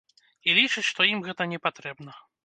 [0.47, 2.17] І лічыць, што ім гэта не патрэбна.